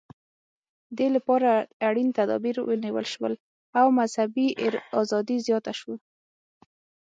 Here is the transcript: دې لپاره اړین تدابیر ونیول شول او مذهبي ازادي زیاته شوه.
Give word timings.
دې 0.97 1.07
لپاره 1.15 1.49
اړین 1.87 2.09
تدابیر 2.17 2.55
ونیول 2.61 3.05
شول 3.13 3.33
او 3.79 3.85
مذهبي 3.99 4.47
ازادي 5.01 5.37
زیاته 5.47 5.73
شوه. 5.79 5.95